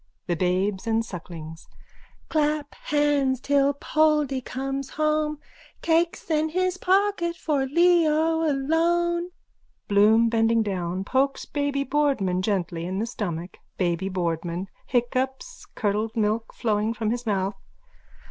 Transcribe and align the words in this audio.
THE 0.25 0.35
BABES 0.35 0.87
AND 0.87 1.05
SUCKLINGS: 1.05 1.67
Clap 2.27 2.71
clap 2.71 2.75
hands 2.85 3.39
till 3.39 3.75
Poldy 3.75 4.41
comes 4.41 4.89
home, 4.89 5.37
Cakes 5.83 6.31
in 6.31 6.49
his 6.49 6.79
pocket 6.79 7.35
for 7.35 7.67
Leo 7.67 8.41
alone. 8.43 9.29
(Bloom, 9.87 10.27
bending 10.27 10.63
down, 10.63 11.03
pokes 11.03 11.45
Baby 11.45 11.83
Boardman 11.83 12.41
gently 12.41 12.85
in 12.87 12.97
the 12.97 13.05
stomach.) 13.05 13.57
BABY 13.77 14.09
BOARDMAN: 14.09 14.69
_(Hiccups, 14.91 15.67
curdled 15.75 16.17
milk 16.17 16.51
flowing 16.51 16.95
from 16.95 17.11
his 17.11 17.27
mouth.) 17.27 17.61